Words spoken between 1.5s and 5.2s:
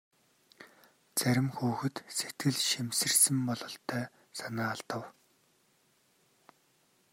хүүхэд сэтгэл шимширсэн бололтой санаа алдав.